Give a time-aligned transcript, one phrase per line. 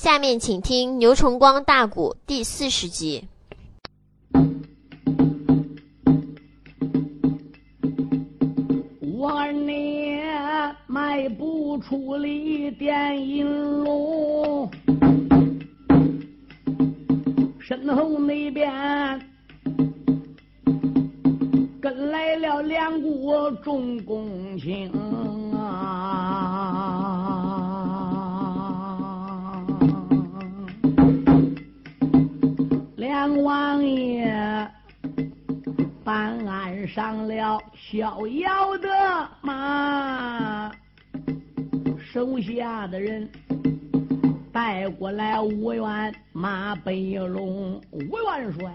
[0.00, 3.22] 下面请听牛崇光大鼓第四十集。
[9.18, 13.44] 我年迈不出里电银
[13.84, 14.70] 龙，
[17.58, 18.72] 身后那边
[21.78, 24.90] 跟来了两股重公卿
[25.54, 26.59] 啊，
[37.00, 38.88] 上了逍遥的
[39.40, 40.70] 马，
[41.98, 43.26] 手下的人
[44.52, 48.70] 带过来五员马背龙，五元帅，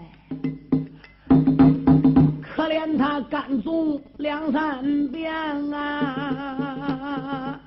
[2.42, 5.32] 可怜他干总两三遍
[5.72, 7.60] 啊，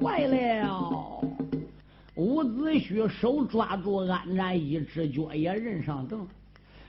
[0.00, 1.20] 坏了！
[2.14, 6.26] 伍子胥手抓住安然，一只脚也认上蹬。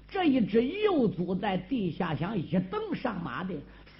[0.09, 3.53] 这一只右足在地下墙一蹬上马的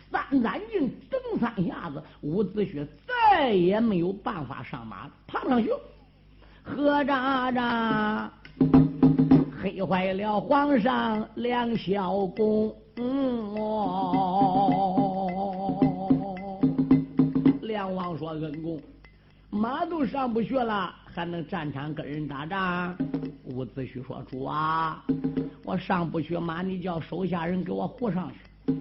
[0.10, 5.70] 三杆劲蹬三下子，伍子胥再也没有办法上马，爬不上去，
[6.64, 8.30] 喝喳喳，
[9.62, 12.74] 黑坏了皇上梁孝公。
[12.96, 13.78] 嗯哦，
[17.62, 18.82] 梁王说：“恩公，
[19.50, 22.96] 马都上不去了，还能战场跟人打仗？”
[23.46, 25.04] 伍子胥说：“主啊。”
[25.66, 28.74] 我上不去马，你叫手下人给我护上去。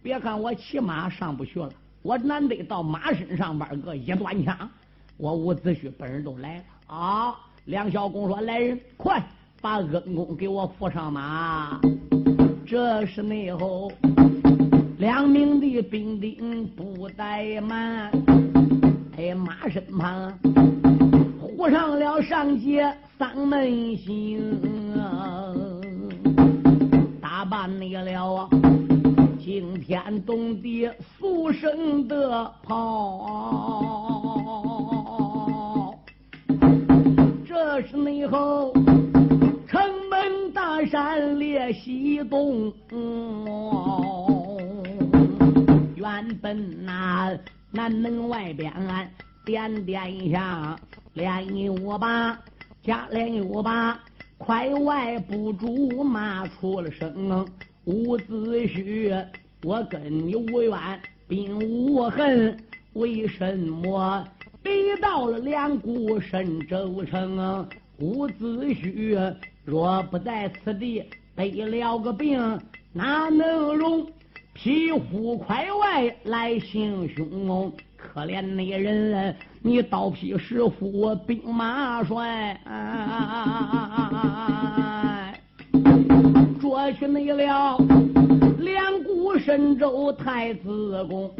[0.00, 1.68] 别看我骑马上不去了，
[2.02, 4.56] 我难得到马身上边个一端枪，
[5.16, 7.36] 我伍子胥本人都来了啊！
[7.64, 9.20] 梁孝公说：“来人，快
[9.60, 11.80] 把恩公给我扶上马。”
[12.64, 13.90] 这是内后
[14.98, 18.10] 两名的兵丁不怠慢，
[19.16, 20.32] 在马身旁
[21.60, 24.58] 护上了上街丧门星。
[27.20, 28.48] 打扮你了啊，
[29.38, 30.88] 惊天动地
[31.18, 33.14] 俗声的袍。
[37.46, 38.72] 这是内后
[39.68, 42.72] 城门大山列西东，
[45.94, 47.38] 原本那
[47.70, 48.72] 南门外边
[49.44, 50.74] 点点下，
[51.14, 52.38] 连又把
[52.82, 53.98] 加连又把。
[54.38, 57.46] 快外不住骂出了声，
[57.84, 59.22] 伍子胥，
[59.62, 60.72] 我跟你无冤
[61.28, 62.58] 并无恨，
[62.94, 64.26] 为什么
[64.62, 67.68] 逼到了两股神州城？
[67.98, 71.04] 伍子胥若不在此地
[71.36, 72.58] 得了个病，
[72.94, 74.10] 哪能容
[74.54, 77.70] 匹夫快外来行凶？
[78.02, 82.58] 可怜那人，你刀劈石斧，兵马帅，
[86.60, 87.78] 捉去你了
[88.58, 91.30] 两股神州太子宫。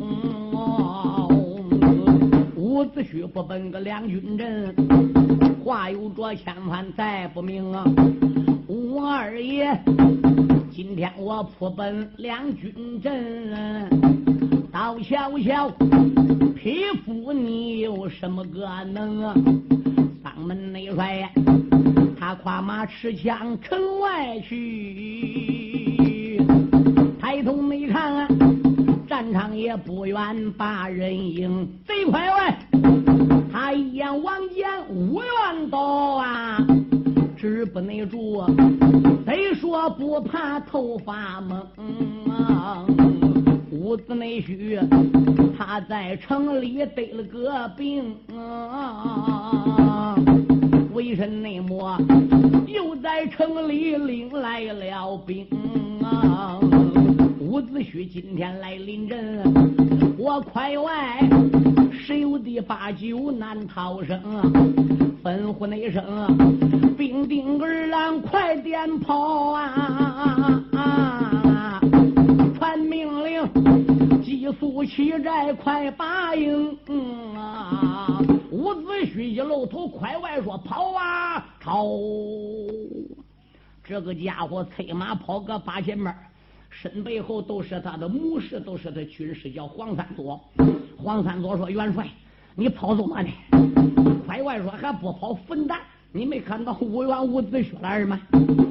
[2.56, 4.74] 伍子胥不奔个两军阵，
[5.64, 7.84] 话有着千万再不明啊！
[8.68, 9.76] 吴二爷，
[10.70, 13.88] 今天我扑奔两军阵，
[14.72, 15.68] 刀瞧瞧。
[16.54, 19.34] 匹夫，你有什么个能啊？
[20.22, 21.28] 丧门内帅，
[22.18, 26.40] 他跨马持枪城外去。
[27.18, 28.28] 抬头没看啊，
[29.08, 31.68] 战场也不远把人影。
[31.86, 32.58] 贼快外，
[33.50, 36.58] 他一眼望见五元刀啊，
[37.36, 38.44] 止不内住。
[39.26, 41.58] 贼说不怕头发蒙
[42.30, 42.84] 啊。
[43.90, 44.78] 伍子内胥，
[45.58, 50.14] 他在城里得了个病，啊
[50.94, 51.98] 为甚内么
[52.68, 55.44] 又在城里领来了兵
[56.04, 56.56] 啊？
[57.40, 59.42] 伍子胥今天来临阵，
[60.16, 61.28] 我快外
[61.90, 64.22] 十有的八九难逃生，
[65.24, 70.62] 吩咐那声兵丁儿郎快点跑啊！
[70.74, 71.39] 啊
[74.60, 76.76] 令，急速起寨，快把营
[77.34, 78.20] 啊！
[78.50, 81.86] 伍子胥一露头，快外说：“跑啊，跑！”
[83.82, 86.14] 这个家伙催马跑个八千迈，
[86.68, 90.38] 身背后都是他的武士，都是他军师，叫黄三佐。
[90.96, 92.06] 黄三佐说：“元帅，
[92.54, 93.30] 你跑走嘛呢？”
[94.26, 95.80] 快外说：“还不跑，混蛋！
[96.12, 98.20] 你没看到五元伍子胥来吗？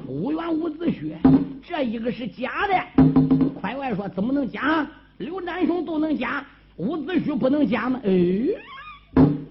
[0.07, 1.15] 五元伍子胥，
[1.63, 3.03] 这一个是假的。”
[3.59, 4.87] 快外说：“怎么能假？
[5.19, 6.45] 刘南雄都能假，
[6.77, 8.09] 伍子胥不能假吗？”哎，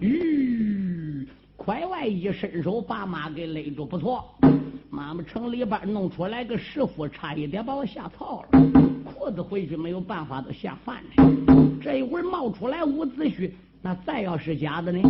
[0.01, 4.25] 吁，快外一伸手把马给勒住，不错，
[4.89, 8.63] 妈妈城里边弄出来个师傅，差一点把我吓操了，
[9.05, 11.27] 裤子回去没有办法都吓饭了。
[11.83, 13.51] 这一会儿冒出来伍子胥，
[13.83, 15.03] 那再要是假的呢？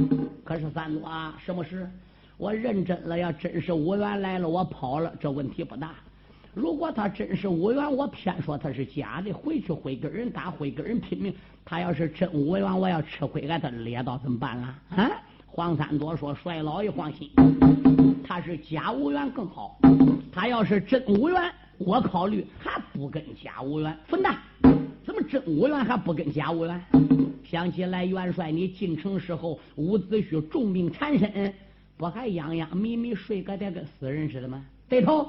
[0.42, 1.88] 可是三多啊，什么事？
[2.36, 5.94] 我认真了，要真是武元来了，我跑了，这问题不大。
[6.54, 11.32] 如果他真是武元，我偏说他是假的，回去会跟人打，会跟人拼命。
[11.64, 14.78] 他要是真武元，我要吃亏，挨他咧到怎么办啊？
[14.90, 15.10] 啊！
[15.46, 17.30] 黄三多说：“帅老爷放心，
[18.24, 19.78] 他是假武元更好。
[20.32, 23.96] 他要是真武元，我考虑还不跟假武元。
[24.08, 24.38] 混蛋，
[25.04, 26.80] 怎么真武元还不跟假武元？
[27.44, 31.52] 想起来元帅你进城时候，伍子胥重病缠身。”
[31.98, 34.64] 不还泱泱咪咪睡个得跟死人似的吗？
[34.88, 35.28] 对头，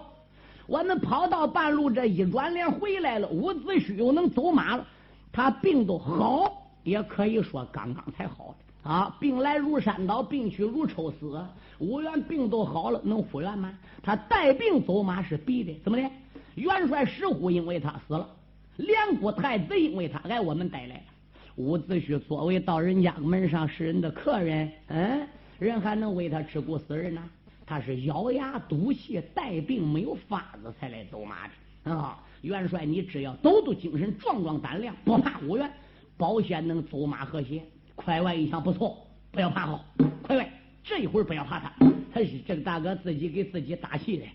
[0.70, 3.28] 我们跑到半路，这一转脸回来了。
[3.30, 4.86] 伍子胥又能走马了，
[5.32, 9.18] 他病都好，也可以说刚刚才好啊！
[9.20, 11.44] 病来如山倒，病去如抽丝。
[11.80, 13.74] 伍元病都好了，能复原吗？
[14.04, 16.08] 他带病走马是必的，怎么的？
[16.54, 18.30] 元帅石虎因为他死了，
[18.78, 21.02] 连谷太子因为他挨我们带来。
[21.56, 25.28] 伍子胥作为到人家门上是人的客人，嗯。
[25.58, 27.22] 人还能为他吃苦死人呢？
[27.70, 32.18] 他是咬牙赌气带病没有法子才来走马的啊！
[32.42, 35.72] 元帅，你只要抖抖精神，壮壮胆量，不怕五元，
[36.18, 37.62] 保险能走马和谐。
[37.94, 38.98] 快外一想不错，
[39.32, 39.86] 不要怕好。
[40.24, 40.52] 快外，
[40.84, 41.72] 这一会儿不要怕他，
[42.12, 44.26] 他是这个大哥自己给自己打气的，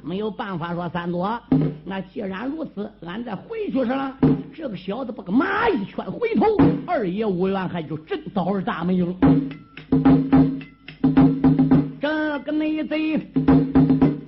[0.00, 1.42] 没有办法说三多。
[1.84, 4.16] 那既然如此，俺再回去是了。
[4.54, 6.46] 这个小子把个马一圈，回头
[6.86, 9.12] 二爷五元还就真倒了大霉了。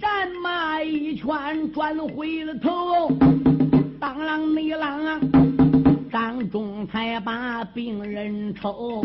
[0.00, 1.26] 战马一圈
[1.72, 3.08] 转回了头，
[4.00, 5.20] 当啷内啷，
[6.10, 9.04] 张忠才把病人抽，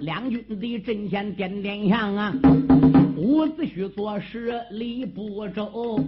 [0.00, 2.32] 两军的阵前点点响啊，
[3.18, 6.00] 伍子胥做事理不周，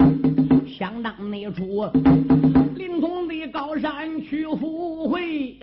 [0.67, 1.85] 相当那处
[2.75, 5.59] 灵通的高山去赴会，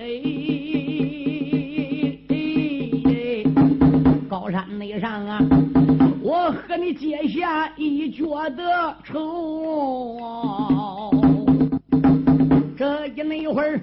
[4.30, 5.40] 高山内上啊。
[6.30, 8.24] 我和你结下一绝
[8.56, 10.16] 的仇，
[12.78, 13.82] 这一那会儿，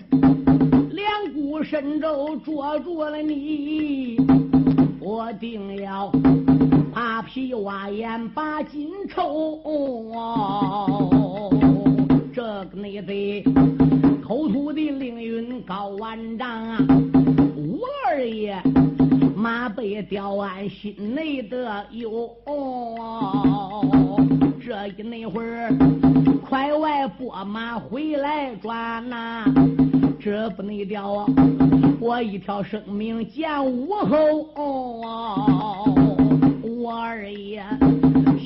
[0.93, 4.16] 两股神州捉住了你，
[5.00, 6.08] 我定要
[6.94, 9.60] 扒皮挖眼把金抽。
[12.32, 13.43] 这个内贼
[14.22, 16.78] 口吐的凌云高万丈啊，
[17.56, 18.56] 五二爷。
[19.37, 22.35] 马背吊鞍，心内的忧。
[24.65, 25.71] 这一那会儿，
[26.49, 29.44] 快外拨马回来转呐，
[30.19, 31.27] 这不内调，
[32.00, 34.49] 我一条生命见武后。
[36.62, 37.62] 我二爷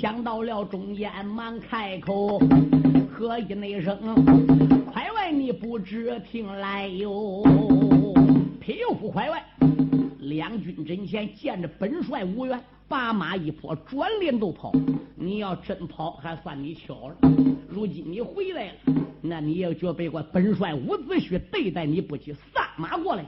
[0.00, 2.40] 想到了中间，忙开口，
[3.12, 3.96] 喝一那声
[4.92, 7.44] ：“快外，你不知听来哟，
[8.58, 9.40] 匹夫快外。”
[10.30, 14.72] 两军阵前见着本帅无缘，把马一拨，转脸就跑。
[15.16, 17.16] 你要真跑，还算你巧了。
[17.68, 18.74] 如今你回来了，
[19.20, 23.24] 那你也觉别怪本帅伍子胥对待你不起，撒马过来。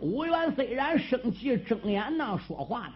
[0.00, 2.92] 吴元虽然生气，睁眼那说话的，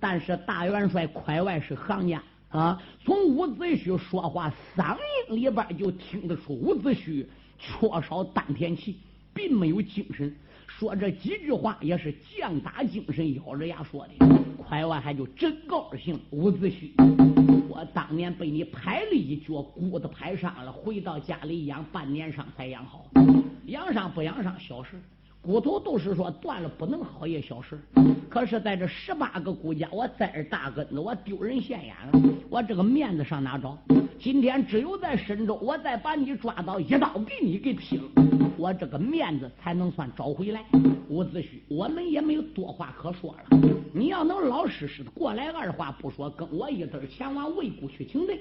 [0.00, 4.96] 但是大元帅快外是行家啊，从伍子胥说话嗓
[5.28, 7.26] 音里边就听得出伍子胥
[7.58, 8.96] 缺少丹田气，
[9.34, 10.34] 并没有精神。
[10.78, 14.12] 说这几句话也是将打精神，咬着牙说的。
[14.58, 16.92] 快完还就真高兴，伍子胥，
[17.66, 23.06] 我当年被你拍了一脚，骨头拍伤了，回到家里养半年伤才养好，
[23.68, 25.00] 养伤不养伤小事。
[25.46, 27.78] 骨头都是说断了不能好也小事，
[28.28, 33.78] 可是在这十八个孤家，我栽着大根子，我丢人现眼了，我这个面子上哪找？
[34.18, 38.02] 今天只有在深州，我再把你抓到，一刀给你给劈了，
[38.58, 40.64] 我这个面子才能算找回来。
[41.08, 43.60] 伍子胥，我们也没有多话可说了，
[43.94, 48.40] 你要能老实实的过来，二话不说，跟我一对前往魏国去请罪，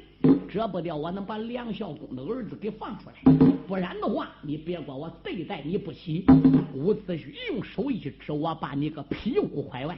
[0.50, 3.36] 这不掉我能把梁孝公的儿子给放出来，
[3.68, 6.26] 不然的话，你别怪我对待你不起。
[6.74, 9.96] 伍子胥用手一指，我把你个屁股坏外，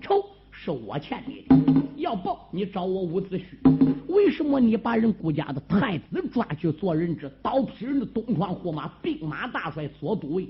[0.00, 3.44] 仇是我欠你的，要报你找我伍子胥。
[4.08, 10.48] 为什么你把人顾家的太子抓去做人质，刀劈人的东窗驸马兵马大帅左都尉？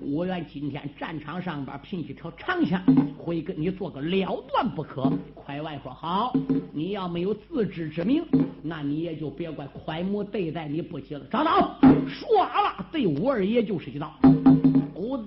[0.00, 2.82] 我愿今天战场上边拼一条长枪，
[3.16, 5.10] 会跟你做个了断不可。
[5.34, 6.32] 快外说好，
[6.72, 8.24] 你要没有自知之明，
[8.62, 11.24] 那你也就别怪快母对待你不起了。
[11.30, 14.12] 找到，唰了，对五二爷就是一刀。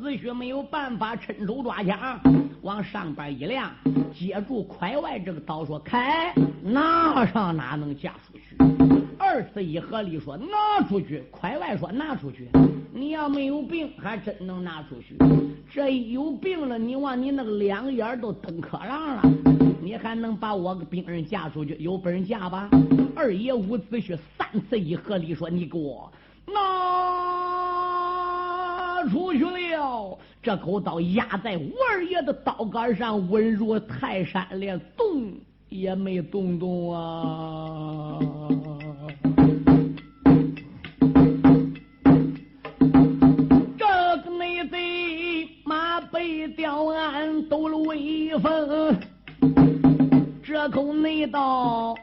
[0.08, 2.18] 子胥没有办法，趁手抓枪
[2.62, 3.70] 往上边一亮，
[4.14, 6.34] 接住快外这个刀说：“开，
[6.64, 8.56] 拿上哪能嫁出去？”
[9.20, 12.48] 二次一合力说：“拿出去。”快外说：“拿出去。”
[12.96, 15.18] 你要没有病，还真能拿出去。
[15.70, 19.22] 这一有病了，你往你那个两眼都瞪磕瓤了，
[19.82, 21.76] 你还能把我个病人嫁出去？
[21.80, 22.70] 有本事嫁吧！
[23.14, 26.10] 二爷伍子胥三次一合力说：“你给我
[26.46, 27.17] 拿
[29.06, 35.34] 出去了！”这口刀压在吴二爷的刀杆上，稳如泰山，连动
[35.68, 38.20] 也没动动啊！
[43.78, 43.86] 这
[44.24, 48.96] 个内贼马背吊鞍抖了威风，
[50.42, 51.94] 这口内刀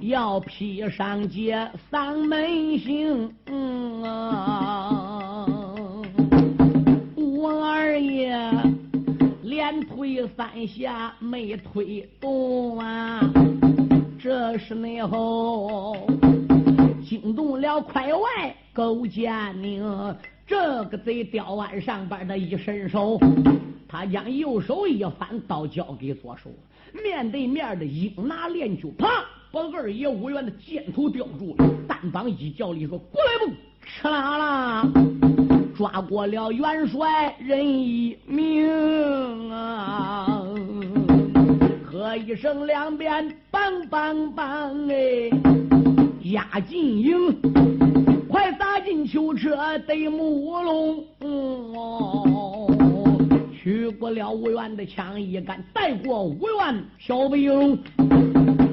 [0.00, 3.34] 要劈上街丧门星
[4.04, 4.77] 啊！
[7.70, 8.34] 二爷
[9.42, 13.20] 连推三下没推动啊！
[14.18, 15.94] 这时内后
[17.04, 19.84] 惊动了快外勾践宁。
[20.46, 23.20] 这个贼吊腕上边的一伸手，
[23.86, 26.50] 他将右手一翻，刀交给左手，
[27.04, 29.06] 面对面的应拿链就啪，
[29.52, 33.52] 把二爷五元的箭头吊住了，单膀一叫力说：“过来不！”
[33.84, 34.88] 吃啦啦，
[35.78, 38.68] 抓过了元帅任一命
[39.48, 40.42] 啊！
[41.84, 45.30] 喝一声两边梆梆梆哎，
[46.32, 47.32] 押进营。
[48.28, 51.04] 快打进囚车得木龙，
[53.52, 57.78] 取过了五元的枪一杆，带过五元小兵。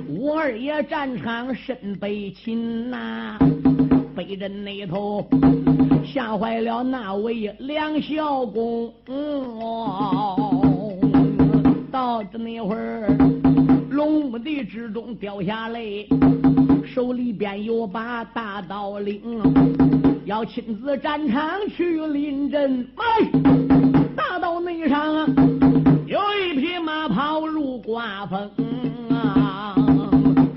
[0.09, 3.38] 吴二爷战场身背擒呐，
[4.15, 5.27] 北镇那头
[6.05, 8.93] 吓坏了那位梁孝公。
[11.91, 13.17] 到的那会儿，
[13.89, 15.81] 龙目地之中掉下来。
[16.86, 19.22] 手里边有把大刀领，
[20.24, 22.88] 要亲自战场去临阵。
[22.95, 23.29] 哎，
[24.15, 25.27] 大道内上
[26.05, 28.50] 有一匹马跑入刮风
[29.10, 29.75] 啊！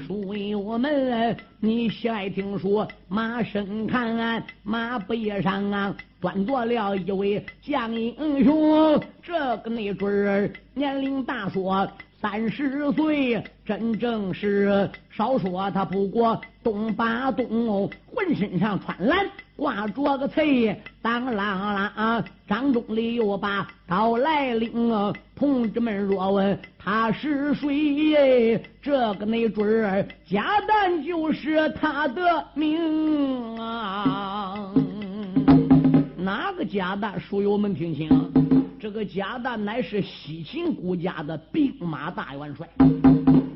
[0.06, 9.02] 属于我们，你喜爱听说马身看，马背上啊，端坐了一位将英雄。
[9.20, 11.90] 这个没准儿年龄大说。
[12.20, 19.24] 三十岁，真正是少说他不过东八东，浑身上穿蓝，
[19.56, 34.72] 挂着个翠，当啷啷，张忠礼又把刀来领，同志们若问他是谁，这个没准儿，贾蛋就是他的名啊！
[36.16, 37.16] 哪个贾旦？
[37.20, 38.08] 书友们听清。
[38.80, 42.68] 这个贾旦乃是西秦国家的兵马大元帅，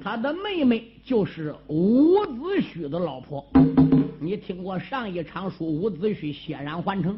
[0.03, 3.47] 他的妹妹就是伍子胥的老婆。
[4.21, 7.17] 你听过上一场书伍子胥血染环城，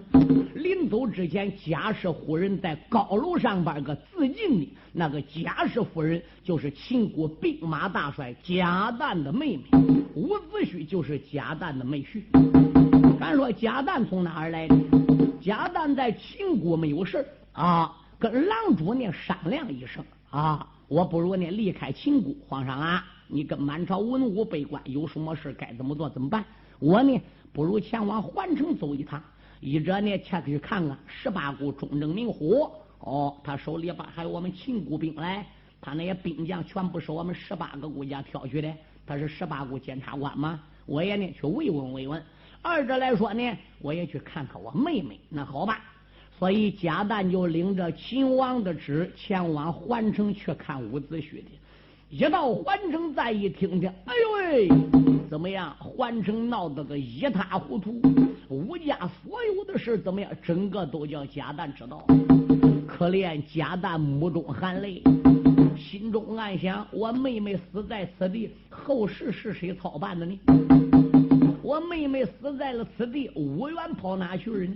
[0.54, 9.62] 临走之前，贾氏夫人在高楼上边个自尽的那个贾氏夫人，就是秦国兵马大帅贾旦的妹妹。
[10.14, 12.22] 伍子胥就是贾旦的妹婿。
[13.18, 15.03] 咱说贾旦从哪儿来的？
[15.44, 17.22] 贾旦在秦国没有事
[17.52, 26.42] 啊，跟郎主呢商量一声啊，我不如呢离开秦国，皇上啊，你跟满朝文武百官有什么事该怎么做怎么办？
[26.78, 27.20] 我呢
[27.52, 29.22] 不如前往环城走一趟，
[29.60, 32.70] 一者呢前去看看十八国忠正明虎
[33.00, 35.46] 哦，他手里边还有我们秦国兵来，
[35.78, 38.74] 他那些兵将全部是我们十八个国家挑选的，
[39.06, 42.22] 他是十八股检察官嘛，我也呢去慰问慰问。
[42.66, 45.84] 二者来说呢，我也去看看我妹妹，那好吧。
[46.38, 51.50] 所以贾旦就领着秦王的旨前往环城去看伍子胥的。
[52.08, 54.68] 一到环城，再一听听，哎呦喂，
[55.28, 55.76] 怎么样？
[55.78, 58.00] 环城闹得个一塌糊涂，
[58.48, 60.30] 吴家所有的事怎么样？
[60.42, 62.02] 整个都叫贾旦知道。
[62.86, 65.02] 可怜贾旦目中含泪，
[65.76, 70.38] 心中暗想：我妹妹死在此地，后事是谁操办的呢？
[71.64, 74.68] 我妹妹死在了此地，无缘跑哪去了？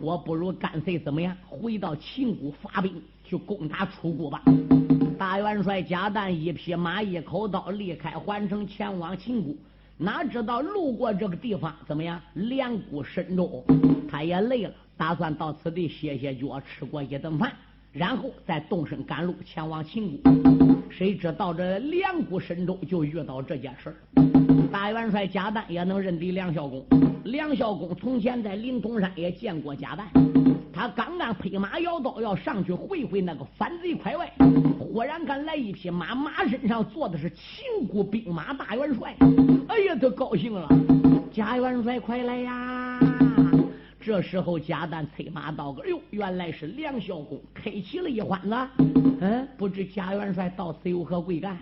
[0.00, 1.36] 我不如干脆怎么样？
[1.48, 4.40] 回到秦国发兵去攻打楚国吧。
[5.18, 9.52] 大元帅贾旦一匹马一口刀离开环城前往秦国，
[9.96, 12.20] 哪知道路过这个地方怎么样？
[12.34, 13.64] 两股深州，
[14.08, 17.52] 他也累了，打算到此地歇歇脚，吃过一顿饭，
[17.90, 20.32] 然后再动身赶路前往秦国。
[20.88, 23.92] 谁知道这两股深州就遇到这件事
[24.76, 26.84] 大元帅贾旦也能认得梁孝公。
[27.24, 30.02] 梁孝公从前在临潼山也见过贾旦，
[30.70, 34.30] 他刚刚配马摇刀要上去会会那个反贼快外，
[34.78, 39.16] 忽然赶来一匹马，马身上坐的是秦国兵马大元帅。
[39.68, 40.68] 哎呀，他高兴了，
[41.32, 42.85] 贾元帅快来呀！
[44.06, 48.56] 这时候贾丹催马到个，哎呦，原来是梁孝公开启了一欢子。
[49.20, 51.58] 嗯，不知贾元帅到此有何贵干？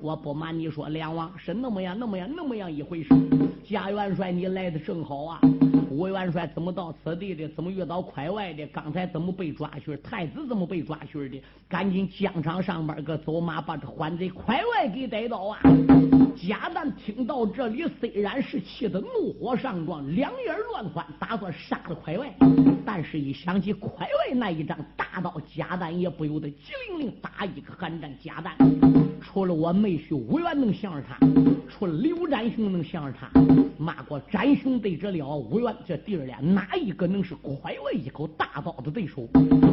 [0.00, 3.08] 我不瞒你说，梁王是那么样，那么样，那么样一回事。
[3.64, 5.40] 贾元帅，你来的正好啊！
[5.90, 7.48] 吴元帅怎么到此地的？
[7.48, 8.64] 怎么遇到快外的？
[8.68, 9.96] 刚才怎么被抓去？
[9.96, 11.42] 太子怎么被抓去的？
[11.68, 15.58] 赶紧疆场上边个走马，把这欢贼快外给逮到啊！
[16.46, 22.32] 贾旦听到这里，虽然是气得怒火上撞，两眼乱翻，打算杀了快外，
[22.84, 28.12] 但是一想起快外那一张大刀，贾旦也不由得机灵灵打一个寒战。
[28.22, 28.52] 贾旦，
[29.20, 31.18] 除了我妹婿吴元能向着他，
[31.68, 33.28] 除了刘占雄能向着他，
[33.76, 39.28] 骂过占雄对着了吴元这弟儿俩，哪一个能是快外一口大刀的对手？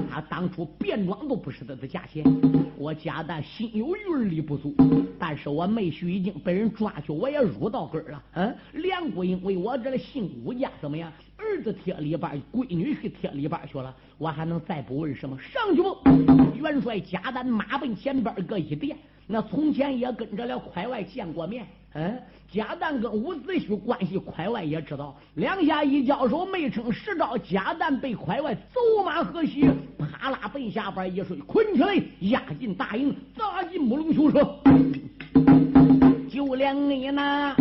[0.10, 2.24] 他当初变装都不是他的价钱。
[2.78, 4.76] 我贾旦心有余而力不足，
[5.18, 8.24] 但是我妹婿已经被人抓去，我也入到根了。
[8.34, 11.12] 嗯，梁国英为我这里姓吴家怎么样？
[11.38, 15.38] 儿子贴里边，闺女去贴里边去了，我还能再不问什么？
[15.40, 16.56] 上去不？
[16.58, 18.98] 元帅贾旦马奔前边个一点，
[19.28, 21.66] 那从前也跟着了快外见过面。
[21.94, 22.20] 嗯，
[22.52, 25.16] 贾旦跟伍子胥关系，快外也知道。
[25.36, 34.60] 两下一交手，没成十招，贾旦被快外走马河西，啪啦奔下边一睡，捆起来压进大营，砸进木龙囚车。
[36.46, 37.56] 就连你那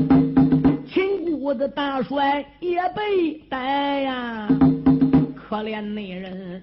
[0.86, 4.46] 秦国的大帅也被逮呀，
[5.34, 6.60] 可怜那人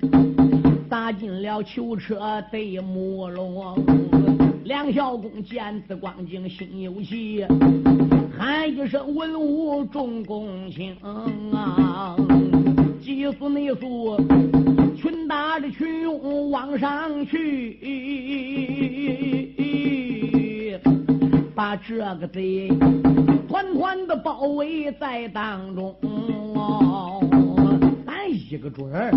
[0.88, 3.75] 砸进了囚车对木龙。
[4.66, 7.44] 梁孝公见此光景心有喜，
[8.38, 10.96] 喊一声文武重公卿
[11.51, 12.16] 啊！
[13.01, 14.16] 急速内速，
[14.96, 17.80] 群打的群勇往上去，
[21.62, 22.70] 把这个贼
[23.48, 25.95] 团团的包围在当中。
[28.04, 29.12] 咱一个准儿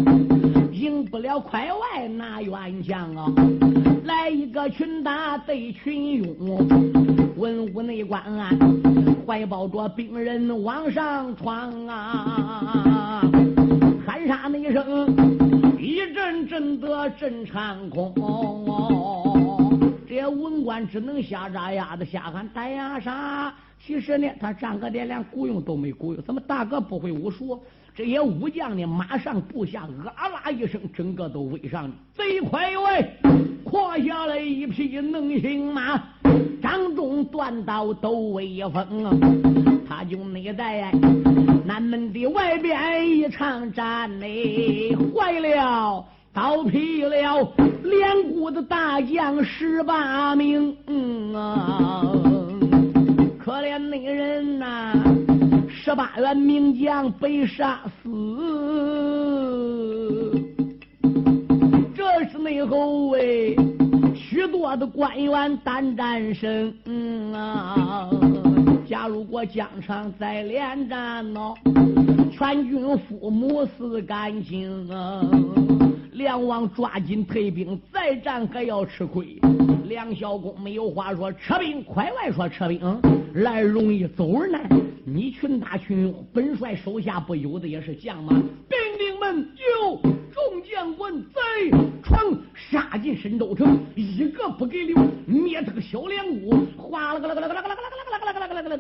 [0.71, 3.33] 赢不了快外那冤将啊！
[4.05, 6.69] 来一个群打对群勇，
[7.35, 8.51] 文武内官啊
[9.27, 13.23] 怀抱着兵人往上闯啊！
[14.07, 15.17] 喊杀那一声，
[15.81, 18.13] 一阵阵的震长空。
[20.15, 23.53] 这文官只能瞎眨呀的瞎喊打呀杀。
[23.85, 27.61] 其实呢，他张个连连雇佣都没雇佣，怎么大哥不会武术？
[27.97, 33.11] 这些武将呢，马上部下啊啦一声，整个都围上了贼快喂，
[33.65, 36.01] 胯下来一匹能行马，
[36.63, 39.11] 掌中断刀都威风啊，
[39.89, 40.93] 他就内在
[41.67, 52.03] 南门的外边一场战内，坏了，倒劈了连谷的大将十八名，嗯啊，
[53.39, 54.93] 可怜那人呐。
[55.69, 58.11] 十八员名将被杀死，
[61.95, 63.55] 这是内后卫
[64.15, 66.75] 许多的官员胆战声
[67.35, 68.09] 啊！
[68.87, 71.55] 假如果疆场再连战呢，
[72.31, 75.23] 全军覆没死干净啊！
[76.13, 79.39] 梁王抓紧退兵，再战还要吃亏。
[79.89, 81.83] 梁孝公没有话说，撤兵。
[81.83, 83.01] 快外说撤兵，
[83.33, 84.69] 来容易走而难。
[85.07, 88.43] 你群打群勇，本帅手下不有的也是将吗？
[88.69, 89.49] 兵丁们，
[89.81, 91.41] 有众将官在
[92.03, 96.67] 闯，杀进神州城，一个不给留，灭他个小连姑！
[96.77, 98.24] 哗啦啦啦啦啦啦啦啦啦啦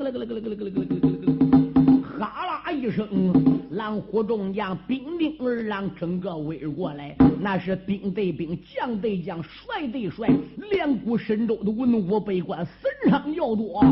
[0.05, 3.54] 咯咯咯咯咯咯咯咯哈啦一声，
[3.85, 10.27] 狼虎众将兵丁二郎整个围过来，那是兵对兵，将对将，帅对帅，
[10.70, 13.85] 两股神州的文武百官，身上要多，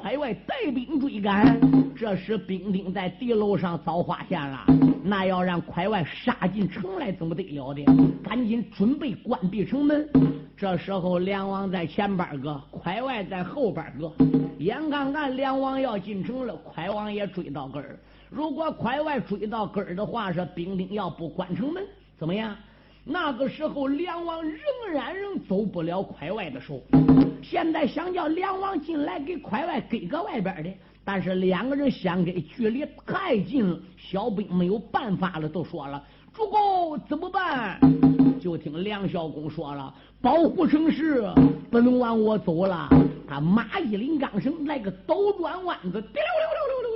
[0.00, 1.58] 快外带兵追赶。
[1.96, 4.64] 这时兵丁在敌楼上早发现了，
[5.02, 7.84] 那要让快外杀进城来，怎么得了的？
[8.22, 10.08] 赶紧准备关闭城门。
[10.56, 14.08] 这时候梁王在前边个，快外在后边个，
[14.58, 17.98] 眼看看梁王要进城了，快王也追到根儿。
[18.34, 21.84] 如果快外追到根儿的话，是兵丁要不关城门，
[22.18, 22.56] 怎么样？
[23.04, 24.58] 那个时候梁王仍
[24.90, 26.80] 然仍走不了快外的手。
[27.42, 30.70] 现在想叫梁王进来给快外给个外边的，
[31.04, 36.02] 但是两个人相隔距离太近了，小兵没有办法了，都说了。
[36.32, 37.78] 主公怎么办？
[38.40, 41.22] 就听梁孝公说了：“保护城市，
[41.70, 42.88] 本王我走了。”
[43.28, 46.91] 他马一拎钢绳，来个兜转弯子，溜溜溜溜溜。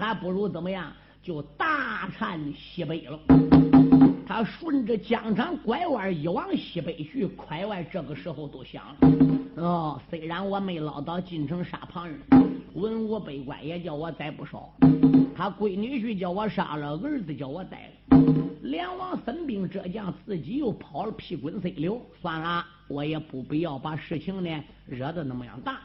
[0.00, 0.90] 还不如怎么样？
[1.22, 3.20] 就大颤西北了。
[4.26, 8.96] 他顺着江场拐弯一往西北去，快外这个时候都想了。
[9.56, 12.18] 哦，虽然我没捞到进城杀旁人，
[12.72, 14.72] 文武百官也叫我宰不少。
[15.36, 18.18] 他闺女婿叫我杀了，儿子叫我宰了。
[18.62, 22.00] 两王分兵折将，自己又跑了，屁滚碎流。
[22.22, 25.80] 算了，我也不必要把事情呢惹得那么样大。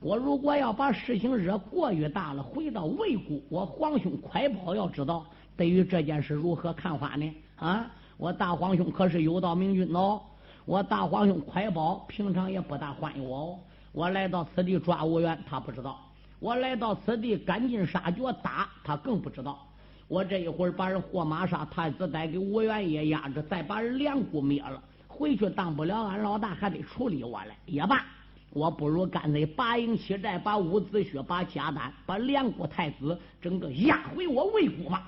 [0.00, 7.34] 我如果要把事情惹过于大了，回到魏国，我皇兄快跑要知道，对于这件事如何看法呢？
[7.56, 10.20] 啊，我大皇兄可是有道明君哦。
[10.64, 13.58] 我大皇兄快跑平常也不大欢迎我哦。
[13.90, 15.96] 我来到此地抓吴元，他不知道；
[16.38, 19.66] 我来到此地赶尽杀绝打他，更不知道。
[20.06, 28.04] 我这一会儿把人霍马杀太子带给吴元也压着，再把人梁姑灭了，回去当不了俺老大，还得处理我来也罢。
[28.50, 35.02] 我不如干脆八营弃寨，把伍子胥、把贾丹、把梁国太子整个押回我魏国嘛。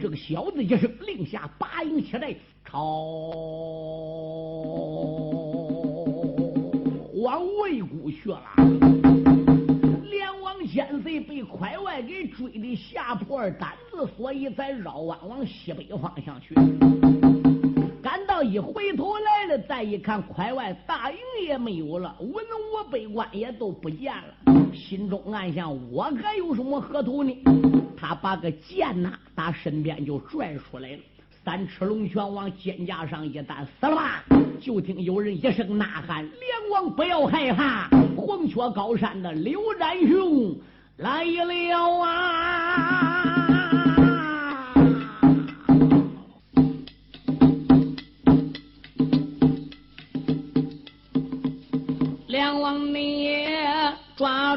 [0.00, 2.80] 这个小子一声令下，八营弃寨，朝
[7.22, 8.40] 往魏国去了。
[10.10, 16.54] 梁王千岁被快外给追的吓破胆子，所以才绕弯往西北方向去。
[18.42, 27.36] 一回头来了，再一看，快外大营也没有了，文武百官也都不见了，心中暗想：我还有什么喝头呢？
[27.96, 30.98] 他把个剑呐打身边就拽出来了，
[31.44, 34.24] 三尺龙泉往肩胛上一担，死了吧！
[34.60, 40.56] 就听有人一声呐喊：“梁王不要害怕，黄雀高山的刘占雄
[40.98, 43.06] 来了啊！”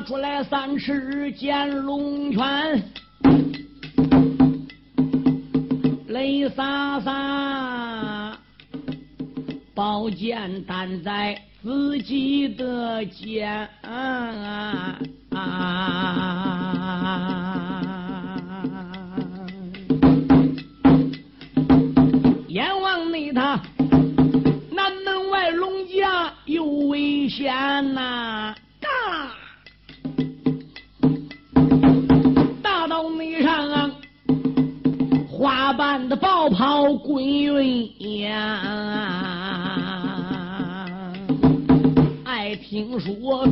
[0.03, 2.83] 出来三尺见龙泉，
[6.07, 8.37] 泪洒洒，
[9.73, 13.69] 宝剑担在自己的肩。
[13.81, 14.99] 啊
[37.23, 38.59] 云呀！
[42.25, 43.47] 爱听说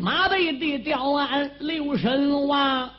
[0.00, 2.90] 马背的吊鞍刘神王。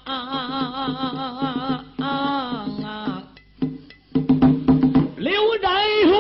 [5.17, 5.71] 刘占
[6.04, 6.12] 雄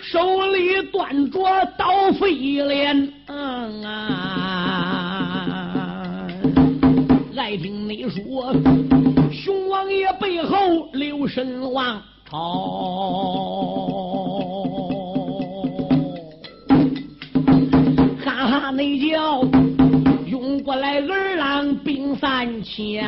[0.00, 1.38] 手里端着
[1.78, 2.32] 刀飞
[2.64, 3.12] 镰，
[7.36, 8.52] 爱听你说，
[9.32, 12.36] 熊王爷背后留神王朝，
[18.24, 19.44] 哈哈，那叫
[20.26, 23.04] 涌过来二郎兵三千，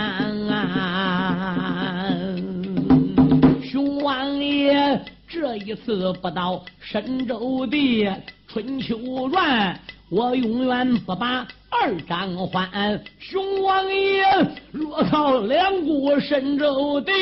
[3.62, 5.00] 熊王爷。
[5.31, 8.09] 这一次不到神州的
[8.46, 9.78] 春秋乱，
[10.10, 12.98] 我永远不把二张还。
[13.18, 14.24] 熊王爷
[14.72, 17.12] 若靠两国神州地，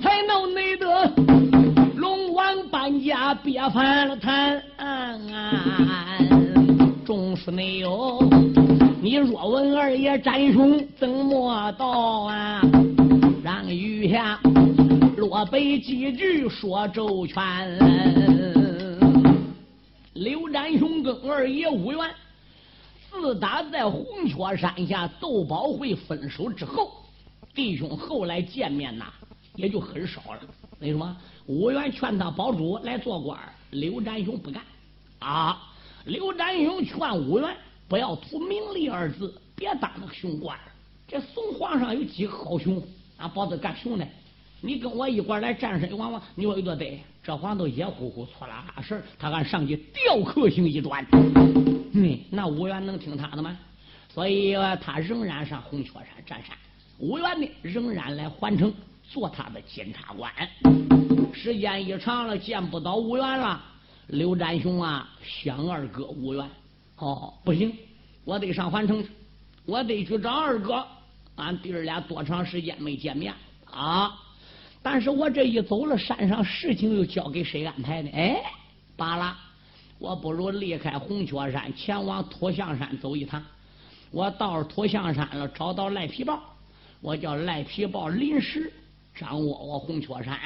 [0.00, 1.12] 才能内得
[1.96, 4.62] 龙王搬家，别翻了坛。
[7.04, 8.22] 纵使没有。
[9.02, 12.62] 你若问二爷战雄怎么到啊？
[13.42, 14.38] 让余下
[15.20, 17.36] 落北几句说周全。
[20.14, 22.10] 刘占雄跟二爷武元，
[23.10, 27.04] 自打在红雀山下斗宝会分手之后，
[27.54, 29.12] 弟兄后来见面呐
[29.56, 30.40] 也就很少了。
[30.78, 31.14] 为什么？
[31.44, 33.38] 武元劝他保主来做官，
[33.72, 34.62] 刘占雄不干
[35.18, 35.70] 啊。
[36.06, 37.54] 刘占雄劝武元。
[37.86, 40.56] 不要图名利二字，别当那个熊官。
[41.08, 42.80] 这宋皇上有几个好熊，
[43.16, 44.06] 俺保他干熊呢？
[44.62, 47.00] 你跟我一块来战胜王王，你说有多对？
[47.22, 51.06] 这皇都野乎乎错啦啦事他敢上去雕刻性一转，
[51.92, 53.56] 嗯，那五元能听他的吗？
[54.12, 56.56] 所以他仍然上红雀山占山。
[56.98, 58.72] 五元呢，仍然来环城
[59.08, 60.30] 做他的监察官。
[61.32, 63.62] 时间一长了，见不到五元了。
[64.08, 66.46] 刘占雄啊，想二哥五元。
[66.96, 67.74] 哦，不行，
[68.24, 69.08] 我得上环城去，
[69.64, 70.86] 我得去找二哥。
[71.36, 73.32] 俺弟儿俩多长时间没见面
[73.70, 74.12] 啊？
[74.82, 78.10] 但是我这一走了，山上事情又交给谁安排呢？
[78.14, 78.42] 哎，
[78.96, 79.36] 罢了，
[79.98, 83.42] 我不如离开红雀山，前往托象山走一趟。
[84.10, 86.40] 我到土象山了，找到赖皮豹，
[87.00, 88.72] 我叫赖皮豹临时
[89.14, 90.38] 掌握我红雀山，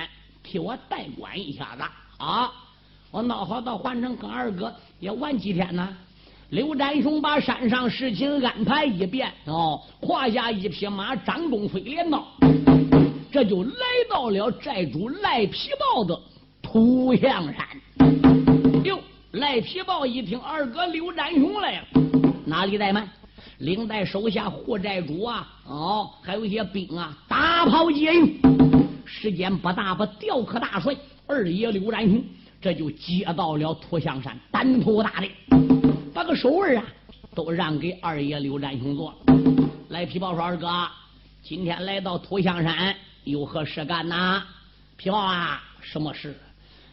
[0.42, 1.82] 替我代管一下子
[2.18, 2.52] 啊！
[3.10, 5.96] 我闹好到环城跟二哥也玩几天呢。
[6.50, 12.26] 刘占雄把山上事情安排一遍哦，胯下一匹马，张东飞连道，
[13.34, 13.74] 这就来
[14.08, 16.16] 到了寨主赖皮豹的
[16.62, 17.66] 土象山。
[18.84, 19.00] 哟，
[19.32, 21.86] 赖皮豹一听二哥刘占雄来了，
[22.46, 23.08] 哪里怠慢？
[23.58, 28.40] 领带手下护寨主啊，哦，还有一些兵啊，大炮接应。
[29.04, 30.94] 时间不大，把雕刻大帅
[31.26, 32.24] 二爷刘占雄
[32.60, 35.28] 这就接到了土象山，单头大的，
[36.14, 36.84] 把个手腕啊
[37.34, 39.12] 都让给二爷刘占雄做。
[39.88, 40.68] 赖皮豹说：“二哥，
[41.42, 42.94] 今天来到土象山，
[43.24, 44.44] 有何事干呐？”
[44.96, 46.34] 皮豹啊，什么事？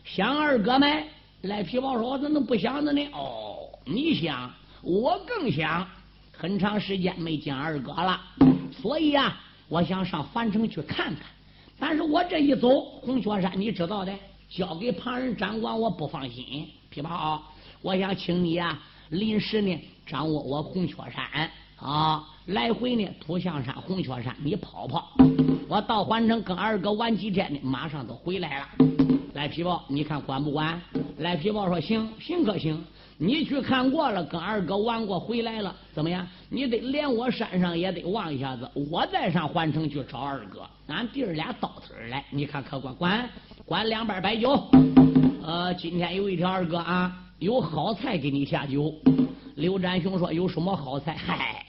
[0.03, 1.05] 想二哥没？
[1.43, 5.87] 来皮豹说：“我怎么不想着呢？”哦，你想，我更想。
[6.33, 8.19] 很长时间没见二哥了，
[8.81, 11.23] 所以啊，我想上樊城去看看。
[11.79, 14.11] 但是我这一走，红雀山你知道的，
[14.49, 16.67] 交给旁人掌管我不放心。
[16.89, 17.43] 皮袍，
[17.83, 25.11] 我想请你呀，临时呢掌握我红雀山啊，来回呢土象山、红雀山，你跑跑。
[25.67, 28.65] 我到环城跟二哥玩几天呢，马上都回来了。
[29.33, 30.79] 赖皮豹，你看管不管？
[31.17, 32.79] 赖皮豹说行，行可行。
[33.17, 36.27] 你去看过了，跟二哥玩过，回来了，怎么样？
[36.49, 43.29] 你得连我山上也得望一下子，我再上环城去找二哥，俺弟儿俩倒腿来，你看可管管
[43.65, 44.69] 管两杯白酒。
[45.43, 48.93] 呃，今天有一条二哥啊，有好菜给你下酒。
[49.55, 51.17] 刘占雄说有什么好菜？
[51.17, 51.65] 嗨，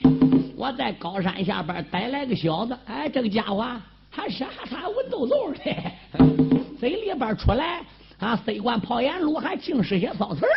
[0.55, 3.65] 我在高山下边逮来个小子，哎，这个家伙
[4.11, 7.81] 还傻傻文绉绉的，嘴里边出来
[8.19, 10.51] 啊塞罐泡盐卤，还净是些骚词儿。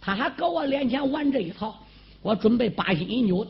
[0.00, 1.76] 他还搁我脸前玩这一套，
[2.22, 3.46] 我准备八心一扭，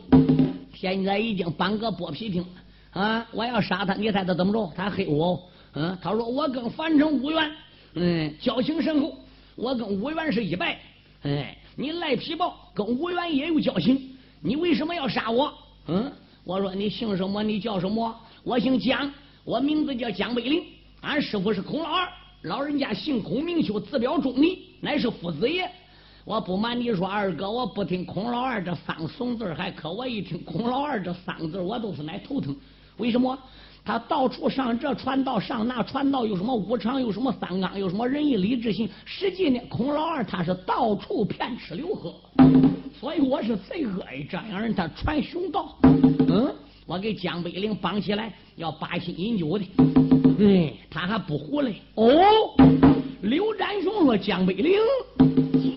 [0.75, 2.45] 现在已经搬个剥皮厅
[2.91, 3.25] 啊！
[3.31, 4.69] 我要杀他，你猜他怎么着？
[4.75, 5.41] 他黑我，
[5.75, 7.51] 嗯，他说我跟樊城五元，
[7.95, 9.17] 嗯，交情深厚，
[9.55, 10.79] 我跟吴元是一拜，
[11.21, 15.53] 哎，你赖皮豹跟吴元也有交情，你为什么要杀我？
[15.87, 16.11] 嗯，
[16.43, 17.43] 我说你姓什么？
[17.43, 18.15] 你叫什么？
[18.43, 19.11] 我姓蒋，
[19.43, 20.63] 我名字叫蒋北林，
[21.01, 22.09] 俺师傅是孔老二，
[22.43, 25.69] 老人家姓孔名修，字表忠义，乃是夫子爷。
[26.25, 32.55] 我不瞒你说，二哥，我不听孔老二这三怂字还可；我一听孔老二这三个字，我都是来头疼。
[32.97, 33.37] 为什么？
[33.85, 38.89] 他到处上这传道，上那传道，有什么五常，有什么三纲，有什么仁义礼智信。
[39.03, 42.15] 实际呢，孔老二他是到处骗吃留喝，
[42.97, 44.73] 所以我是最恶意这样人。
[44.73, 49.65] 他传凶道，嗯，我给江北岭绑起来，要八心饮酒的，
[50.39, 51.75] 嗯，他还不胡嘞。
[51.95, 52.07] 哦，
[53.21, 54.79] 刘占雄说江北岭。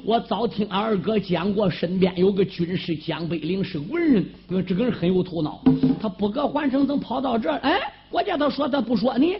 [0.05, 4.25] 我早听二哥讲过，身边有个军师江北岭是文人，
[4.65, 5.61] 这个人很有头脑。
[6.01, 7.59] 他不搁环城，怎跑到这儿？
[7.59, 9.37] 哎，我叫他说，他不说呢。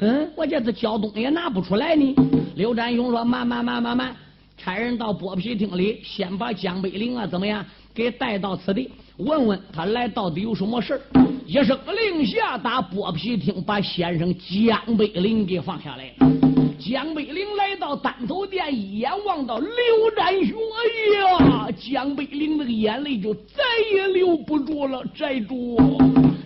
[0.00, 2.14] 嗯，我叫他交东西拿不出来呢。
[2.54, 4.14] 刘占雄说：“慢慢慢慢慢，
[4.56, 11.00] 差人到剥皮厅里，先把江北岭啊怎么样给带到此地，问问他来到底有什么事儿
[11.46, 16.30] 一声令下，打剥皮厅把先生江北岭给放下来了。
[16.78, 19.70] 江北岭来到丹头店，一眼望到刘
[20.16, 21.68] 占雄，哎呀！
[21.78, 25.04] 江北岭那个眼泪就再也留不住了。
[25.14, 25.76] 寨主，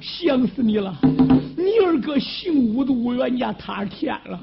[0.01, 0.97] 想死你了！
[1.85, 4.41] 二哥姓吴的武元家塌天了。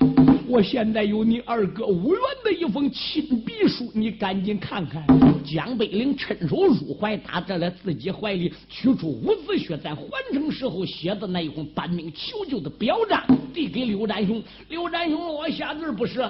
[0.48, 5.04] 我现在有你二哥吴元的一封亲笔书，你赶紧看看。
[5.44, 14.42] 江北岭趁手入怀，打在了自己怀里，取出伍子雪在还城时候写的那一封搬命求救的表彰，递给刘占雄。
[14.70, 16.22] 刘占雄，我下字不是，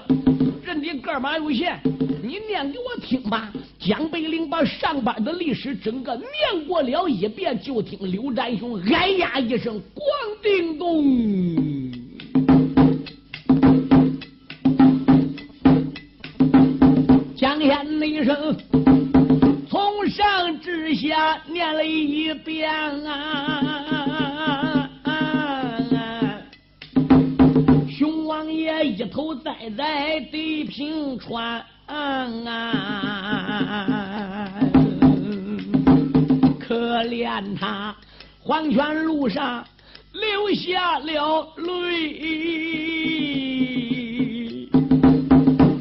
[0.64, 1.80] 人的个码有限，
[2.22, 3.52] 你念给我听吧。
[3.80, 10.02] 江北岭把上班的历史整个念过了一遍，就听刘占雄哎呀一声，咣
[10.42, 11.92] 叮咚。
[17.36, 18.56] 江天那声，
[19.68, 22.72] 从上至下念了一遍
[23.08, 23.91] 啊！
[28.84, 32.28] 一头栽在地平川啊！
[36.60, 37.96] 可怜他
[38.42, 39.64] 黄泉路上
[40.14, 42.20] 流下了泪，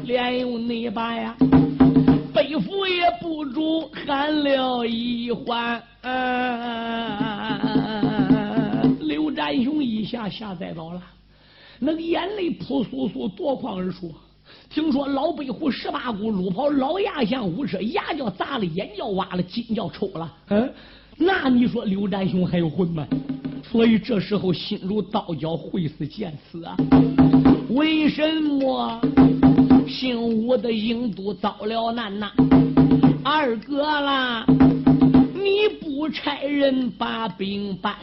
[0.05, 1.35] 连用泥巴呀。
[2.33, 5.81] 背负也不住喊了一唤，
[8.99, 11.01] 刘占雄一下下栽倒了，
[11.83, 14.11] 那个眼泪扑簌簌夺眶而出。
[14.69, 20.31] 听说老北虎十八股路跑老牙像五车，牙叫砸了，眼叫挖了，筋叫抽了。
[20.49, 20.71] 嗯，
[21.17, 23.07] 那你说刘占雄还有魂吗？
[23.63, 26.77] 所以这时候心如刀绞，会死见死啊！
[27.69, 29.01] 为什么
[29.87, 32.31] 姓吴的英都遭了难呐？
[33.23, 34.45] 二哥啦，
[35.33, 37.95] 你不差人把兵搬？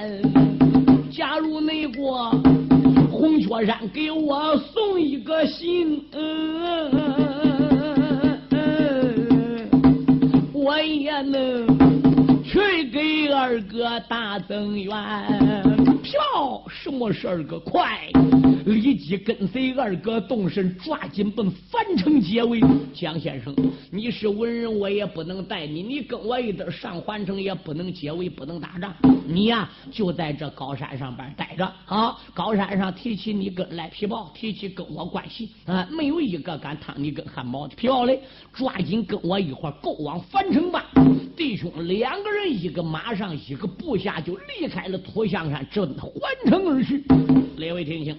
[1.12, 2.30] 假如那个
[3.18, 6.04] 红雀山给我送一个信，
[10.52, 11.66] 我也能
[12.44, 12.60] 去
[12.92, 14.94] 给二哥打增援。
[16.08, 17.60] 票，什么事二哥？
[17.60, 18.10] 快！
[18.64, 22.60] 立即跟随二哥动身，抓紧奔樊城结尾。
[22.94, 23.54] 江先生，
[23.90, 25.82] 你是文人，我也不能带你。
[25.82, 28.94] 你跟我一对上樊城，也不能结尾，不能打仗。
[29.26, 32.16] 你呀，就在这高山上边待着啊！
[32.32, 38.18] 高山上提起你跟赖皮豹，提起跟我关系啊，没有一个敢趟你跟汉堡的皮豹嘞。
[38.54, 40.86] 抓紧跟我一块够往樊城吧，
[41.58, 46.12] 兄两个人，一个马上，一个部下，就离开了土象山，奔环
[46.46, 47.02] 城而去。
[47.56, 48.16] 列位听清。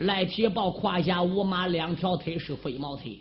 [0.00, 3.20] 赖铁豹胯下五马，两条腿是飞毛腿，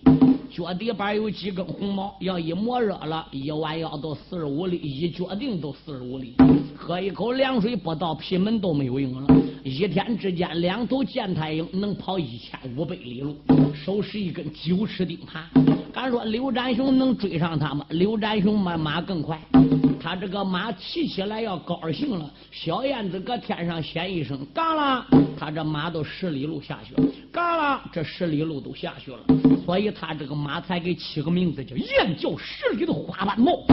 [0.49, 2.15] 脚底板有几根红毛。
[2.21, 6.33] 要一磨热了，一弯腰都四十五里，一脚定都四十五里。
[6.75, 9.27] 喝一口凉水，不到皮门都没有用了。
[9.63, 13.35] 一天之间，两头见太阳能跑一千五百里路，
[13.71, 15.78] 手持一根九尺钉耙。
[15.91, 17.85] 敢说刘占雄能追上他吗？
[17.89, 19.39] 刘占雄马马更快，
[19.99, 22.31] 他这个马骑起来要高兴了。
[22.51, 25.05] 小燕子搁天上喊一声“嘎啦”，
[25.37, 27.03] 他这马都十里路下去了。
[27.31, 29.19] 嘎啦，这十里路都下去了。
[29.65, 33.65] 所以他这个马才给起个名字叫“燕叫十里的花斑毛，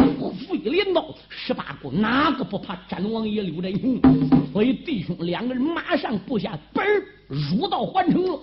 [0.48, 4.00] 飞镰刀十八股，哪个不怕战王爷刘占雄？”
[4.56, 7.04] 所以弟兄两个人马上布下奔儿。
[7.28, 8.38] 入到环城了，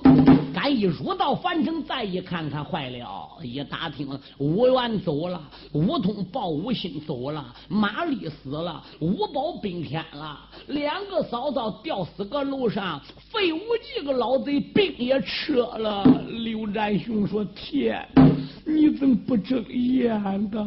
[0.54, 3.30] 赶一入到环城，再一看看，坏了！
[3.42, 16.04] 一打听，吴元走了，吴通报吴信走了，马丽死了，吴宝兵天了，两个嫂嫂吊死个路上，费无忌个老贼兵也撤了。
[16.44, 18.06] 刘占雄说：“天，
[18.66, 20.60] 你怎么不睁眼的？”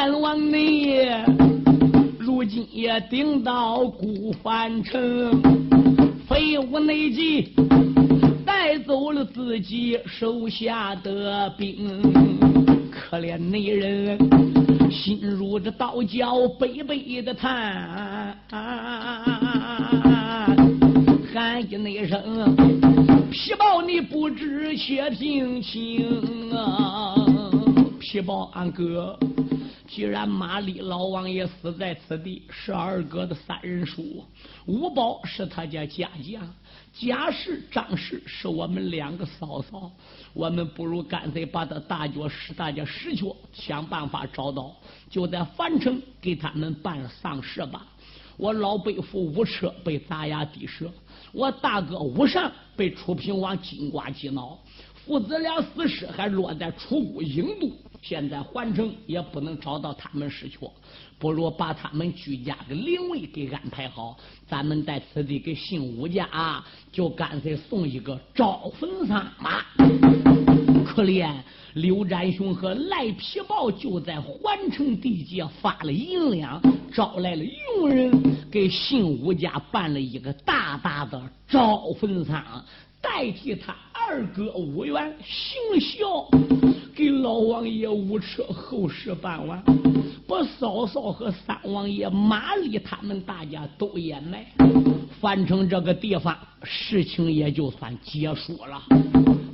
[0.00, 0.96] 战王你。
[2.18, 5.42] 如今也顶到孤凡城，
[6.26, 7.52] 废物内急，
[8.46, 12.00] 带走了自己手下的兵，
[12.90, 14.16] 可怜那人
[14.90, 18.34] 心如这刀绞，悲悲的叹，
[21.30, 22.56] 喊一那声
[23.30, 27.14] 皮包，你不知且听清啊，
[27.98, 29.14] 皮包俺哥。
[29.92, 34.24] 既然马丽老王爷死在此地，是二哥的三人叔，
[34.66, 36.54] 五宝是他家家将，
[36.92, 39.90] 贾氏、张氏是我们两个嫂嫂，
[40.32, 44.72] 我们不如干脆把他大脚使大家使去，想办法找到，
[45.10, 47.84] 就在樊城给他们办丧事吧。
[48.36, 50.88] 我老伯父吴车被砸牙地折，
[51.32, 54.56] 我大哥吴尚被楚平王金瓜击脑，
[55.04, 57.72] 父子俩死尸还落在楚国郢都。
[58.02, 60.70] 现在环城也不能找到他们尸壳，
[61.18, 64.16] 不如把他们居家的灵位给安排好，
[64.48, 69.66] 咱们在此地给姓吴家啊就干脆送一个招魂丧吧。
[70.86, 71.32] 可怜
[71.74, 76.60] 刘占雄和赖皮豹就在环城地界发了银两，
[76.92, 78.10] 招来了佣人，
[78.50, 82.64] 给姓吴家办了一个大大的招魂丧，
[83.00, 83.76] 代替他
[84.10, 86.28] 二哥吴元行孝。
[86.96, 89.62] 给老王爷五车后事办完，
[90.26, 94.44] 把嫂嫂和三王爷马丽他们大家都掩埋，
[95.20, 98.82] 樊城这个地方事情也就算结束了。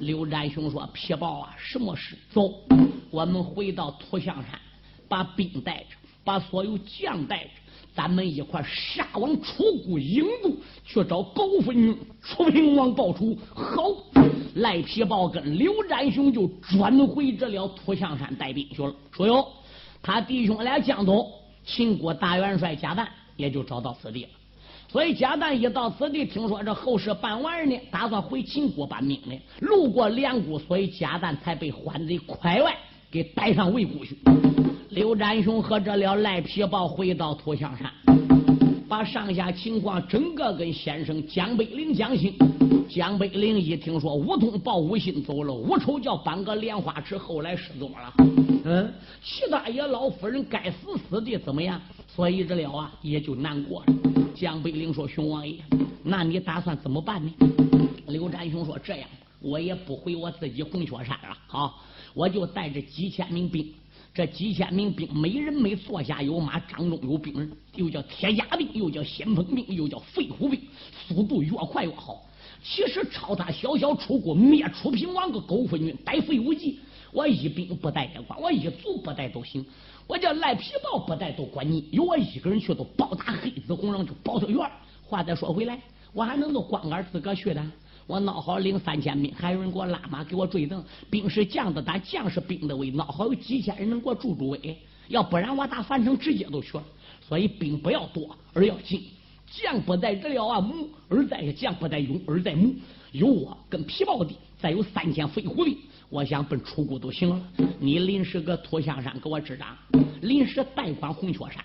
[0.00, 2.16] 刘占雄说：“皮豹啊，什么事？
[2.32, 2.50] 走，
[3.10, 4.58] 我们回到土象山，
[5.06, 7.50] 把兵带着，把所有将带着。”
[7.96, 10.50] 咱们一块杀往楚国郢都
[10.84, 13.34] 去找高分楚平王报仇。
[13.54, 13.82] 好，
[14.56, 18.94] 赖皮豹跟刘占雄就转回这了土象山带兵去了。
[19.10, 19.48] 说哟，
[20.02, 21.26] 他弟兄俩江东
[21.64, 24.28] 秦国大元帅贾诞也就找到此地了。
[24.88, 29.40] 所以贾诞一到此地，听说这后事办完呢，打算回秦国办命令。
[29.60, 32.76] 路过连谷，所以贾诞才被欢贼快外
[33.10, 34.16] 给带上魏国去。
[34.90, 37.90] 刘占雄和这了赖皮豹回到土象山，
[38.88, 42.32] 把上下情况整个跟先生江北岭讲清。
[42.88, 48.14] 江北岭一听说吴通报吴信走了，吴丑叫搬个莲花池，后来失踪了。
[48.64, 48.92] 嗯，
[49.24, 51.80] 齐大爷老夫人该死死的怎么样？
[52.06, 53.86] 所以这了啊，也就难过了。
[54.36, 55.56] 江北岭说：“熊王爷，
[56.04, 57.32] 那你打算怎么办呢？”
[58.06, 59.08] 刘占雄说：“这样，
[59.40, 61.82] 我也不回我自己红雀山了，好，
[62.16, 63.70] 我就带着几千名兵。
[64.14, 70.58] 这几千名兵，每人每坐下有马，掌中有兵刃，又叫铁甲兵，又叫先锋兵，又叫飞虎兵，
[71.06, 72.24] 速度越快越好。
[72.64, 76.80] 其实抄他小小出国灭楚平王个狗粪军，带废无忌，
[77.12, 79.62] 我一兵不带也管，我一卒不带都行。”
[80.08, 84.58] 我叫赖皮豹不带都管你，有我一个人去都包打黑子红人就包他远。
[85.04, 85.78] 话再说回来，
[86.14, 87.62] 我还能够光杆自个去的。
[88.06, 90.82] 我孬好领三千兵，还有人给我拉马给我追赠。
[91.10, 92.92] 兵是将的打，将是兵的威。
[92.92, 94.78] 孬好有几千人能给我助助威，
[95.08, 96.84] 要不然我打樊城直接都去了。
[97.28, 99.02] 所以兵不要多，而要精。
[99.48, 102.74] 将不在人了啊，母而在将不在勇而在母。
[103.12, 105.76] 有我跟皮豹的，再有三千飞虎兵。
[106.08, 107.40] 我想奔出谷都行了，
[107.80, 109.76] 你临时搁土香山给我支掌，
[110.22, 111.56] 临时代款红雀山。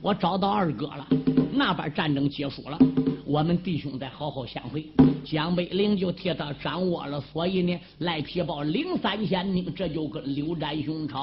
[0.00, 1.06] 我找到二哥了，
[1.52, 2.78] 那边战争结束了，
[3.26, 4.86] 我们弟兄得好好相会。
[5.24, 11.18] 江北灵就替他掌握了，所以呢，赖皮豹零三千兵，这就跟刘占雄吵。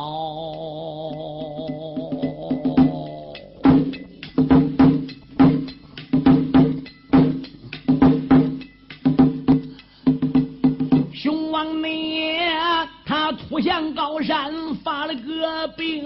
[14.16, 14.50] 高山
[14.82, 16.06] 发了个病，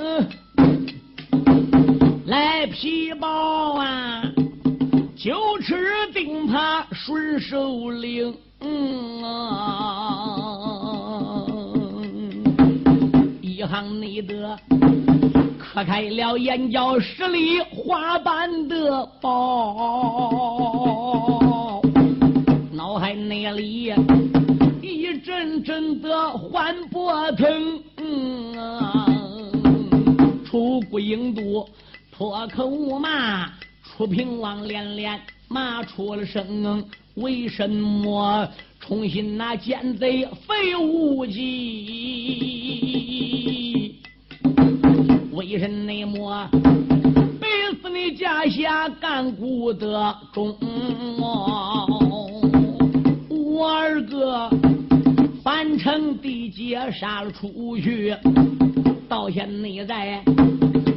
[2.26, 4.24] 来皮包啊，
[5.16, 8.36] 就吃定他顺手领。
[13.42, 14.58] 一行内的
[15.60, 20.50] 磕开了眼角十里花瓣的包，
[22.72, 23.94] 脑海内里
[24.82, 25.00] 一。
[25.22, 27.84] 阵阵的缓波疼，
[30.46, 31.68] 出谷营都
[32.12, 33.48] 破口骂，
[33.84, 36.84] 出平王连连骂出了声。
[37.16, 38.48] 为什么
[38.80, 41.50] 重新那奸贼废无忌？
[45.34, 45.70] 为什
[46.08, 46.50] 么
[47.40, 47.48] 背
[47.82, 50.56] 死你家下干谷的忠？
[53.30, 54.50] 我二哥。
[55.44, 58.16] 满城地界杀了出去，
[59.08, 59.48] 到现
[59.88, 60.22] 在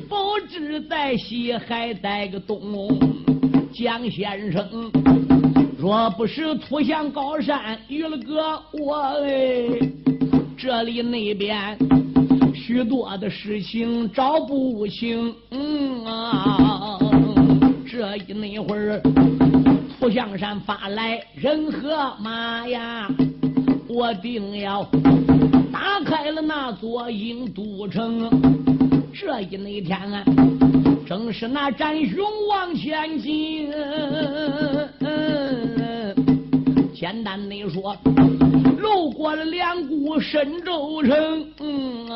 [0.08, 0.16] 不
[0.48, 2.60] 知在西还在个东。
[3.72, 4.90] 江先生，
[5.78, 9.66] 若不是图向高山遇了个我哎，
[10.58, 11.78] 这里那边
[12.54, 15.34] 许多的事情找不清。
[15.50, 16.98] 嗯啊，
[17.90, 19.00] 这一那会儿，
[19.98, 23.08] 图向山发来人和马呀。
[23.92, 24.82] 我定要
[25.70, 28.30] 打开了那座印都城。
[29.12, 30.24] 这一那天啊，
[31.06, 33.70] 正是那战雄往前进。
[36.94, 37.94] 简单的说，
[38.78, 41.46] 路过了两股神州城。
[41.60, 42.08] 嗯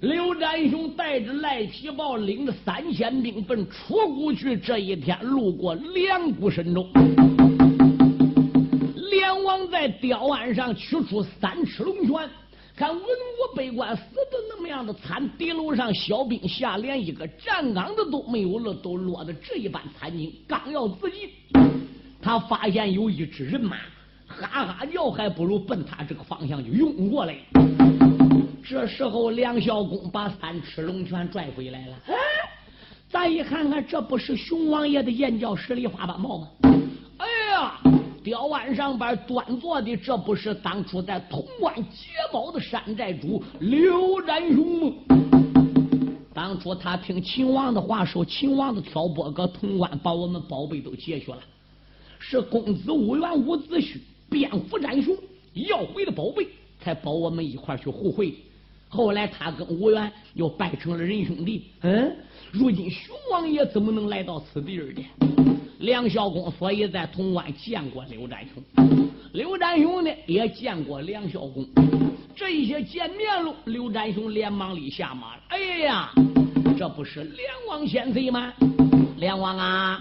[0.00, 4.54] 刘占雄带着赖皮豹，领着三千兵奔楚谷去。
[4.54, 6.86] 这一天路过两股神州。
[9.84, 12.28] 王在吊岸上取出三尺龙泉，
[12.74, 20.32] 看文武百官死的那么样的惨，敌楼上小兵下连一个站岗的都没有了，都落得这一般惨境。
[20.48, 21.28] 刚要自尽，
[22.22, 23.76] 他发现有一支人马
[24.26, 27.36] 哈哈叫，还不如奔他这个方向就涌过来。
[28.66, 31.96] 这时候梁孝公把三尺龙泉拽回来了。
[32.06, 32.14] 哎，
[33.10, 36.48] 咱一看看，这不是熊王爷的燕叫十里花斑豹吗？
[37.18, 37.80] 哎呀！
[38.24, 44.94] 吊湾上边端坐的，这不是当初在潼关劫宝的山寨主刘占雄吗？
[46.32, 51.38] 当初他听秦王的话，受秦王的挑拨，搁潼关把我们宝贝都劫去了。
[52.18, 53.98] 是公子无缘无子胥
[54.30, 55.14] 蝙蝠占雄
[55.52, 56.48] 要回的宝贝，
[56.80, 58.34] 才保我们一块去互惠。
[58.94, 61.64] 后来他跟吴元又拜成了仁兄弟。
[61.80, 62.16] 嗯，
[62.52, 65.04] 如今熊王爷怎么能来到此地儿呢？
[65.80, 68.62] 梁孝公所以在潼关见过刘占雄，
[69.32, 71.66] 刘占雄呢也见过梁孝公。
[72.36, 75.34] 这一些见面了，刘占雄连忙立下马。
[75.48, 76.12] 哎呀，
[76.78, 78.52] 这不是梁王先妃吗？
[79.18, 79.98] 梁王啊，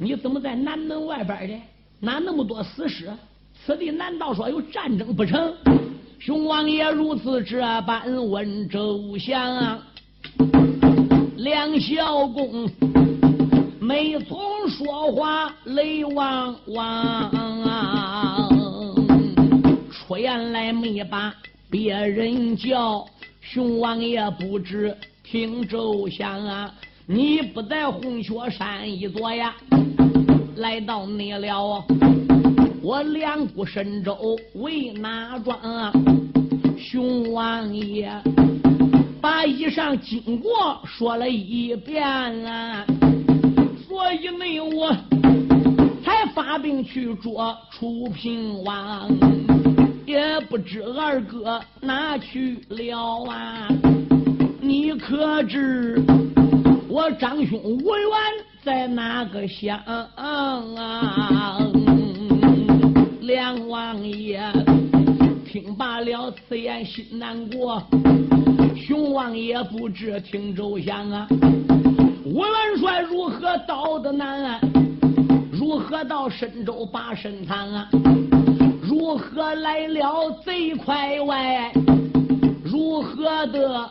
[0.00, 1.54] 你怎么在南门外边的？
[2.00, 3.08] 哪那么多死尸？
[3.64, 5.54] 此地难道说有战争不成？
[6.24, 9.78] 熊王爷如此这般问周详，
[11.36, 12.66] 梁孝公。
[13.78, 17.30] 没从说话泪汪汪，
[19.92, 21.34] 出言来没把
[21.68, 23.04] 别人叫，
[23.42, 26.72] 熊王爷不知听周详啊，
[27.04, 29.54] 你不在红雀山一座呀，
[30.56, 31.84] 来到你了，
[32.84, 35.90] 我两股神州为哪桩？
[36.76, 38.12] 熊王爷
[39.22, 42.06] 把以上经过说了一遍
[42.44, 42.84] 啊，
[43.88, 44.94] 所以呢我
[46.04, 49.08] 才发兵去捉楚平王，
[50.04, 53.66] 也不知二哥哪去了啊？
[54.60, 56.04] 你可知
[56.86, 58.10] 我长兄无缘
[58.62, 61.58] 在哪个乡啊？
[63.26, 64.38] 梁王爷
[65.46, 67.82] 听罢了此言，心难过。
[68.76, 71.26] 熊王爷不知听周详啊，
[72.22, 74.60] 吴元帅如何到的南岸？
[75.50, 77.88] 如何到深州把身藏啊？
[78.82, 81.72] 如何来了贼快外？
[82.62, 83.90] 如何的？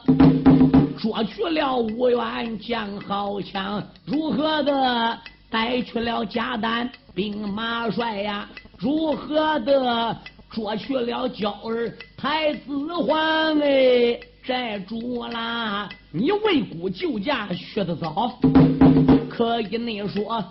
[0.99, 5.17] 捉去了五元将豪强，如何的
[5.49, 8.47] 带去了贾丹兵马帅呀？
[8.84, 10.13] 如何的
[10.51, 12.61] 捉去了娇儿太子
[13.07, 13.57] 还？
[13.61, 18.38] 哎，寨主啦，你为国救驾学得早，
[19.29, 20.43] 可以你说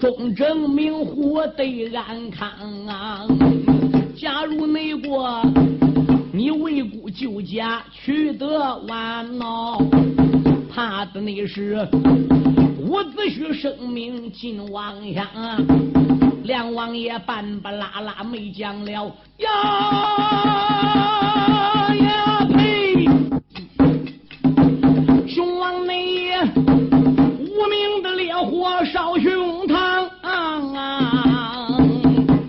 [0.00, 2.48] 忠正明虎对安康
[2.86, 3.26] 啊？
[4.16, 5.42] 假如那过。
[6.32, 9.78] 你为国救家取得完闹，
[10.68, 11.86] 怕的那是
[12.80, 16.23] 伍子胥生命尽亡乡。
[16.44, 18.92] 梁王爷半半拉拉没讲了
[19.38, 19.48] 呀
[21.94, 23.08] 呀呸！
[25.26, 31.78] 熊王爷无名的烈火烧胸膛啊，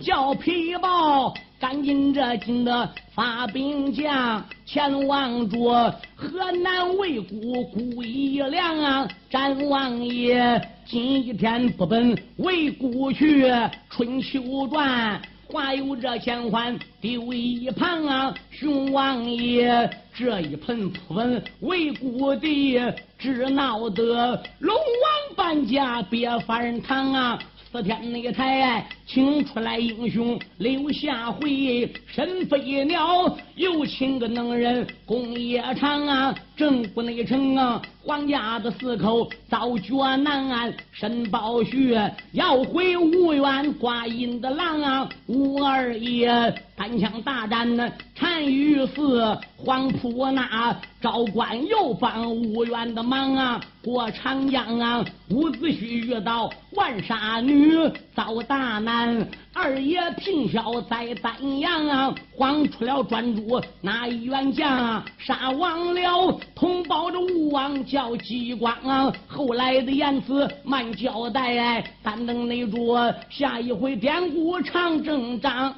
[0.02, 1.34] 叫皮包。
[1.58, 9.08] 赶紧着紧的发兵将，前往着河南魏国故一良啊！
[9.30, 13.52] 战王爷今一天不奔魏国去，
[13.90, 18.36] 春秋传话有这前欢丢一旁啊！
[18.52, 27.40] 熊王爷这一盆扑奔魏国的，只闹得龙王搬家别翻堂啊！
[27.72, 46.30] 四天那台，请出来英雄留下回，神飞鸟又请个能人攻夜长啊，正不内城啊，皇家的四口遭绝难，申报血要回无缘挂印的狼啊，吴二爷
[46.76, 57.76] 单枪大战呢，单于寺黄埔那赵官又帮吴元的忙啊，过长江啊，伍子胥遇到万杀女。
[58.16, 59.28] 遭大难，
[59.58, 69.12] 二爷平萧在丹阳啊，慌出了专诸那一员将，杀亡了同胞的吴王叫姬光啊。
[69.26, 75.74] 后来的言辞慢交代，但等那着下一回典故长征章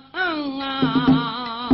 [0.60, 1.70] 啊。